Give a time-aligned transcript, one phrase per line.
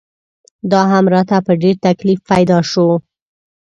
[0.71, 2.87] دا هم راته په ډېر تکلیف پیدا شو.